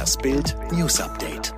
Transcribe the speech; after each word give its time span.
Das 0.00 0.16
Bild 0.16 0.56
News 0.72 0.98
Update. 0.98 1.52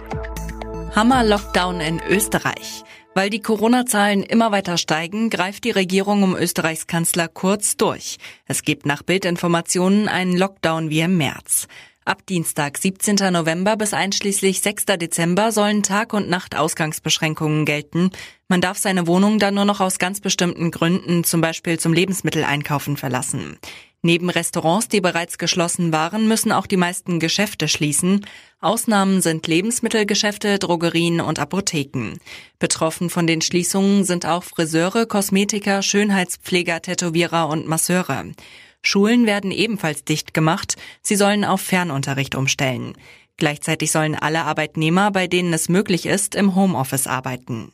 Hammer-Lockdown 0.97 1.81
in 1.81 2.03
Österreich. 2.11 2.83
Weil 3.15 3.31
die 3.31 3.39
Corona-Zahlen 3.39 4.25
immer 4.25 4.51
weiter 4.51 4.79
steigen, 4.79 5.31
greift 5.31 5.63
die 5.63 5.71
Regierung 5.71 6.25
um 6.25 6.35
Österreichs 6.35 6.89
Kanzler 6.89 7.29
Kurz 7.29 7.77
durch. 7.77 8.17
Es 8.47 8.65
gibt 8.65 8.85
nach 8.85 9.05
Bildinformationen 9.05 10.09
einen 10.09 10.37
Lockdown 10.37 10.91
wie 10.91 11.03
im 11.03 11.19
März. 11.19 11.69
Ab 12.05 12.27
Dienstag, 12.27 12.79
17. 12.79 13.33
November 13.33 13.77
bis 13.77 13.95
einschließlich 13.95 14.61
6. 14.61 14.87
Dezember 14.87 15.53
sollen 15.53 15.85
Tag- 15.85 16.13
und 16.13 16.29
Nacht-Ausgangsbeschränkungen 16.29 17.65
gelten. 17.65 18.11
Man 18.49 18.61
darf 18.61 18.77
seine 18.77 19.07
Wohnung 19.07 19.39
dann 19.39 19.55
nur 19.55 19.67
noch 19.67 19.79
aus 19.79 20.01
ganz 20.01 20.21
bestimmten 20.21 20.73
Gründen, 20.73 21.23
zum 21.23 21.41
Beispiel 21.41 21.79
zum 21.79 21.93
Lebensmitteleinkaufen, 21.93 22.97
verlassen. 22.97 23.61
Neben 24.05 24.31
Restaurants, 24.31 24.89
die 24.89 25.01
bereits 25.01 25.39
geschlossen 25.39 25.93
waren, 25.93 26.27
müssen 26.27 26.51
auch 26.51 26.67
die 26.67 26.77
meisten 26.77 27.21
Geschäfte 27.21 27.69
schließen. 27.69 28.27
Ausnahmen 28.61 29.23
sind 29.23 29.47
Lebensmittelgeschäfte, 29.47 30.59
Drogerien 30.59 31.21
und 31.21 31.39
Apotheken. 31.39 32.19
Betroffen 32.59 33.11
von 33.11 33.29
den 33.29 33.43
Schließungen 33.43 34.03
sind 34.03 34.27
auch 34.27 34.43
Friseure, 34.43 35.07
Kosmetiker, 35.07 35.83
Schönheitspfleger, 35.83 36.83
Tätowierer 36.83 37.49
und 37.49 37.69
Masseure. 37.69 38.33
Schulen 38.83 39.25
werden 39.25 39.53
ebenfalls 39.53 40.03
dicht 40.03 40.35
gemacht. 40.35 40.75
Sie 41.01 41.15
sollen 41.15 41.45
auf 41.45 41.61
Fernunterricht 41.61 42.35
umstellen. 42.35 42.95
Gleichzeitig 43.37 43.93
sollen 43.93 44.17
alle 44.17 44.43
Arbeitnehmer, 44.43 45.13
bei 45.13 45.29
denen 45.29 45.53
es 45.53 45.69
möglich 45.69 46.07
ist, 46.07 46.35
im 46.35 46.57
Homeoffice 46.57 47.07
arbeiten. 47.07 47.73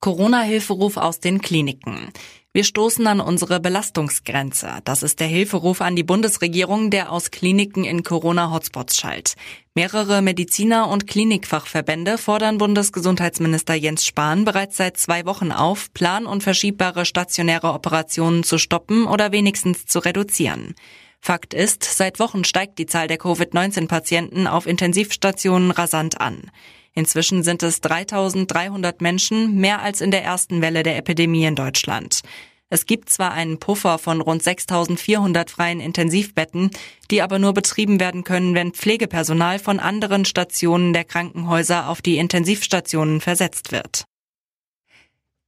Corona-Hilferuf 0.00 0.96
aus 0.96 1.20
den 1.20 1.40
Kliniken. 1.40 2.12
Wir 2.54 2.64
stoßen 2.64 3.06
an 3.06 3.20
unsere 3.20 3.60
Belastungsgrenze. 3.60 4.78
Das 4.84 5.02
ist 5.02 5.20
der 5.20 5.26
Hilferuf 5.26 5.82
an 5.82 5.96
die 5.96 6.02
Bundesregierung, 6.02 6.90
der 6.90 7.12
aus 7.12 7.30
Kliniken 7.30 7.84
in 7.84 8.02
Corona-Hotspots 8.02 8.96
schallt. 8.96 9.34
Mehrere 9.74 10.22
Mediziner 10.22 10.88
und 10.88 11.06
Klinikfachverbände 11.06 12.16
fordern 12.16 12.56
Bundesgesundheitsminister 12.56 13.74
Jens 13.74 14.06
Spahn 14.06 14.46
bereits 14.46 14.78
seit 14.78 14.96
zwei 14.96 15.26
Wochen 15.26 15.52
auf, 15.52 15.92
plan- 15.92 16.26
und 16.26 16.42
verschiebbare 16.42 17.04
stationäre 17.04 17.74
Operationen 17.74 18.42
zu 18.42 18.56
stoppen 18.56 19.06
oder 19.06 19.30
wenigstens 19.30 19.84
zu 19.84 19.98
reduzieren. 19.98 20.74
Fakt 21.20 21.52
ist, 21.52 21.84
seit 21.84 22.18
Wochen 22.18 22.44
steigt 22.44 22.78
die 22.78 22.86
Zahl 22.86 23.08
der 23.08 23.18
Covid-19-Patienten 23.18 24.46
auf 24.46 24.66
Intensivstationen 24.66 25.70
rasant 25.70 26.20
an. 26.20 26.50
Inzwischen 26.98 27.44
sind 27.44 27.62
es 27.62 27.80
3300 27.80 29.00
Menschen, 29.00 29.54
mehr 29.54 29.82
als 29.82 30.00
in 30.00 30.10
der 30.10 30.24
ersten 30.24 30.62
Welle 30.62 30.82
der 30.82 30.96
Epidemie 30.96 31.44
in 31.44 31.54
Deutschland. 31.54 32.22
Es 32.70 32.86
gibt 32.86 33.08
zwar 33.08 33.30
einen 33.30 33.60
Puffer 33.60 33.98
von 33.98 34.20
rund 34.20 34.42
6400 34.42 35.48
freien 35.48 35.78
Intensivbetten, 35.78 36.72
die 37.12 37.22
aber 37.22 37.38
nur 37.38 37.54
betrieben 37.54 38.00
werden 38.00 38.24
können, 38.24 38.56
wenn 38.56 38.72
Pflegepersonal 38.72 39.60
von 39.60 39.78
anderen 39.78 40.24
Stationen 40.24 40.92
der 40.92 41.04
Krankenhäuser 41.04 41.88
auf 41.88 42.02
die 42.02 42.18
Intensivstationen 42.18 43.20
versetzt 43.20 43.70
wird. 43.70 44.02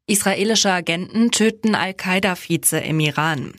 Israelische 0.06 0.70
Agenten 0.70 1.32
töten 1.32 1.74
Al-Qaida-Vize 1.74 2.78
im 2.78 3.00
Iran. 3.00 3.54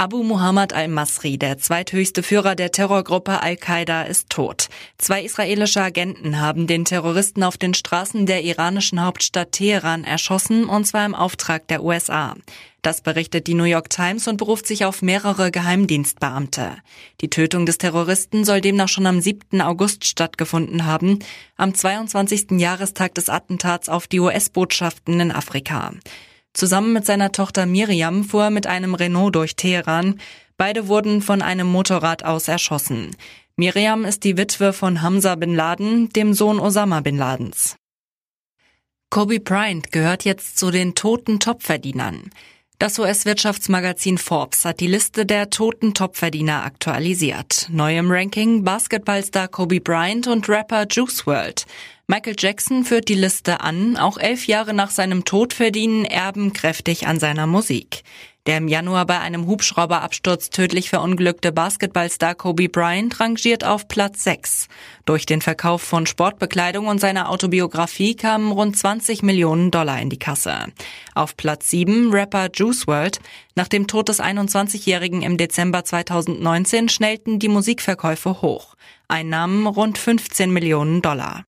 Abu 0.00 0.22
Muhammad 0.22 0.72
al-Masri, 0.72 1.36
der 1.36 1.58
zweithöchste 1.58 2.22
Führer 2.22 2.54
der 2.54 2.72
Terrorgruppe 2.72 3.42
Al-Qaida, 3.42 4.04
ist 4.04 4.30
tot. 4.30 4.70
Zwei 4.96 5.22
israelische 5.22 5.82
Agenten 5.82 6.40
haben 6.40 6.66
den 6.66 6.86
Terroristen 6.86 7.42
auf 7.42 7.58
den 7.58 7.74
Straßen 7.74 8.24
der 8.24 8.42
iranischen 8.42 9.04
Hauptstadt 9.04 9.52
Teheran 9.52 10.04
erschossen, 10.04 10.64
und 10.64 10.86
zwar 10.86 11.04
im 11.04 11.14
Auftrag 11.14 11.68
der 11.68 11.84
USA. 11.84 12.34
Das 12.80 13.02
berichtet 13.02 13.46
die 13.46 13.52
New 13.52 13.64
York 13.64 13.90
Times 13.90 14.26
und 14.26 14.38
beruft 14.38 14.66
sich 14.66 14.86
auf 14.86 15.02
mehrere 15.02 15.50
Geheimdienstbeamte. 15.50 16.76
Die 17.20 17.28
Tötung 17.28 17.66
des 17.66 17.76
Terroristen 17.76 18.46
soll 18.46 18.62
demnach 18.62 18.88
schon 18.88 19.06
am 19.06 19.20
7. 19.20 19.60
August 19.60 20.06
stattgefunden 20.06 20.86
haben, 20.86 21.18
am 21.58 21.74
22. 21.74 22.52
Jahrestag 22.52 23.14
des 23.16 23.28
Attentats 23.28 23.90
auf 23.90 24.06
die 24.06 24.20
US-Botschaften 24.20 25.20
in 25.20 25.30
Afrika. 25.30 25.92
Zusammen 26.52 26.92
mit 26.92 27.06
seiner 27.06 27.32
Tochter 27.32 27.66
Miriam 27.66 28.24
fuhr 28.24 28.44
er 28.44 28.50
mit 28.50 28.66
einem 28.66 28.94
Renault 28.94 29.34
durch 29.34 29.56
Teheran. 29.56 30.20
Beide 30.56 30.88
wurden 30.88 31.22
von 31.22 31.42
einem 31.42 31.66
Motorrad 31.66 32.24
aus 32.24 32.48
erschossen. 32.48 33.16
Miriam 33.56 34.04
ist 34.04 34.24
die 34.24 34.36
Witwe 34.36 34.72
von 34.72 35.02
Hamza 35.02 35.34
bin 35.34 35.54
Laden, 35.54 36.08
dem 36.10 36.34
Sohn 36.34 36.58
Osama 36.58 37.00
bin 37.00 37.16
Ladens. 37.16 37.76
Kobe 39.10 39.40
Bryant 39.40 39.90
gehört 39.90 40.24
jetzt 40.24 40.58
zu 40.58 40.70
den 40.70 40.94
toten 40.94 41.40
Topverdienern. 41.40 42.30
Das 42.78 42.98
US-Wirtschaftsmagazin 42.98 44.16
Forbes 44.16 44.64
hat 44.64 44.80
die 44.80 44.86
Liste 44.86 45.26
der 45.26 45.50
toten 45.50 45.92
Topverdiener 45.92 46.64
aktualisiert. 46.64 47.66
Neu 47.70 47.98
im 47.98 48.10
Ranking 48.10 48.64
Basketballstar 48.64 49.48
Kobe 49.48 49.80
Bryant 49.80 50.28
und 50.28 50.48
Rapper 50.48 50.86
Juice 50.88 51.26
WRLD. 51.26 51.66
Michael 52.10 52.34
Jackson 52.36 52.84
führt 52.84 53.08
die 53.08 53.14
Liste 53.14 53.60
an, 53.60 53.96
auch 53.96 54.18
elf 54.18 54.48
Jahre 54.48 54.74
nach 54.74 54.90
seinem 54.90 55.24
Tod 55.24 55.52
verdienen 55.52 56.04
Erben 56.04 56.52
kräftig 56.52 57.06
an 57.06 57.20
seiner 57.20 57.46
Musik. 57.46 58.02
Der 58.46 58.56
im 58.56 58.66
Januar 58.66 59.06
bei 59.06 59.20
einem 59.20 59.46
Hubschrauberabsturz 59.46 60.50
tödlich 60.50 60.90
verunglückte 60.90 61.52
Basketballstar 61.52 62.34
Kobe 62.34 62.68
Bryant 62.68 63.20
rangiert 63.20 63.62
auf 63.62 63.86
Platz 63.86 64.24
6. 64.24 64.66
Durch 65.04 65.24
den 65.24 65.40
Verkauf 65.40 65.82
von 65.82 66.04
Sportbekleidung 66.04 66.88
und 66.88 67.00
seiner 67.00 67.30
Autobiografie 67.30 68.16
kamen 68.16 68.50
rund 68.50 68.76
20 68.76 69.22
Millionen 69.22 69.70
Dollar 69.70 70.02
in 70.02 70.10
die 70.10 70.18
Kasse. 70.18 70.64
Auf 71.14 71.36
Platz 71.36 71.70
7 71.70 72.10
Rapper 72.10 72.48
Juice 72.52 72.88
WRLD. 72.88 73.20
Nach 73.54 73.68
dem 73.68 73.86
Tod 73.86 74.08
des 74.08 74.18
21-Jährigen 74.18 75.22
im 75.22 75.36
Dezember 75.36 75.84
2019 75.84 76.88
schnellten 76.88 77.38
die 77.38 77.46
Musikverkäufe 77.46 78.42
hoch. 78.42 78.74
Einnahmen 79.06 79.68
rund 79.68 79.96
15 79.96 80.52
Millionen 80.52 81.02
Dollar. 81.02 81.44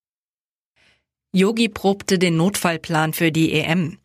Yogi 1.35 1.71
probte 1.71 2.19
den 2.19 2.37
Notfallplan 2.37 3.15
für 3.15 3.33
die 3.33 3.55
EM. 3.55 3.97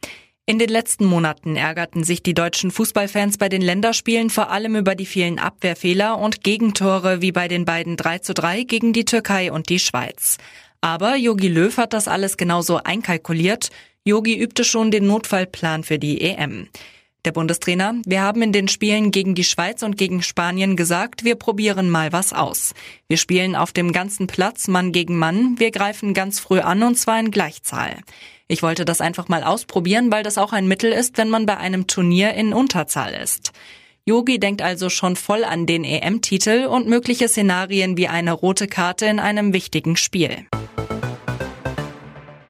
In 0.45 0.59
den 0.59 0.69
letzten 0.69 1.03
Monaten 1.03 1.57
ärgerten 1.57 2.05
sich 2.05 2.23
die 2.23 2.33
deutschen 2.33 2.71
Fußballfans 2.71 3.37
bei 3.37 3.49
den 3.49 3.61
Länderspielen 3.61 4.29
vor 4.29 4.49
allem 4.49 4.77
über 4.77 4.95
die 4.95 5.05
vielen 5.05 5.37
Abwehrfehler 5.37 6.19
und 6.19 6.41
Gegentore 6.41 7.21
wie 7.21 7.33
bei 7.33 7.49
den 7.49 7.65
beiden 7.65 7.97
3 7.97 8.19
zu 8.19 8.33
3 8.33 8.63
gegen 8.63 8.93
die 8.93 9.03
Türkei 9.03 9.51
und 9.51 9.67
die 9.67 9.79
Schweiz. 9.79 10.37
Aber 10.79 11.17
Yogi 11.17 11.49
Löw 11.49 11.75
hat 11.75 11.91
das 11.91 12.07
alles 12.07 12.37
genauso 12.37 12.77
einkalkuliert. 12.77 13.71
Yogi 14.05 14.37
übte 14.37 14.63
schon 14.63 14.89
den 14.89 15.05
Notfallplan 15.05 15.83
für 15.83 15.99
die 15.99 16.21
EM. 16.21 16.69
Der 17.27 17.33
Bundestrainer, 17.33 17.95
wir 18.05 18.21
haben 18.21 18.41
in 18.41 18.53
den 18.53 18.69
Spielen 18.69 19.11
gegen 19.11 19.35
die 19.35 19.43
Schweiz 19.43 19.83
und 19.83 19.97
gegen 19.97 20.23
Spanien 20.23 20.77
gesagt, 20.77 21.25
wir 21.25 21.35
probieren 21.35 21.89
mal 21.89 22.13
was 22.13 22.31
aus. 22.31 22.73
Wir 23.09 23.17
spielen 23.17 23.53
auf 23.53 23.73
dem 23.73 23.91
ganzen 23.91 24.27
Platz 24.27 24.69
Mann 24.69 24.93
gegen 24.93 25.17
Mann, 25.17 25.59
wir 25.59 25.71
greifen 25.71 26.13
ganz 26.13 26.39
früh 26.39 26.61
an 26.61 26.83
und 26.83 26.95
zwar 26.95 27.19
in 27.19 27.29
Gleichzahl. 27.29 27.97
Ich 28.47 28.63
wollte 28.63 28.85
das 28.85 29.01
einfach 29.01 29.27
mal 29.27 29.43
ausprobieren, 29.43 30.09
weil 30.09 30.23
das 30.23 30.37
auch 30.37 30.53
ein 30.53 30.69
Mittel 30.69 30.93
ist, 30.93 31.17
wenn 31.17 31.29
man 31.29 31.45
bei 31.45 31.57
einem 31.57 31.85
Turnier 31.85 32.33
in 32.33 32.53
Unterzahl 32.53 33.13
ist. 33.13 33.51
Yogi 34.05 34.39
denkt 34.39 34.61
also 34.61 34.89
schon 34.89 35.17
voll 35.17 35.43
an 35.43 35.65
den 35.65 35.83
EM-Titel 35.83 36.67
und 36.67 36.87
mögliche 36.87 37.27
Szenarien 37.27 37.97
wie 37.97 38.07
eine 38.07 38.31
rote 38.31 38.69
Karte 38.69 39.05
in 39.07 39.19
einem 39.19 39.51
wichtigen 39.51 39.97
Spiel. 39.97 40.47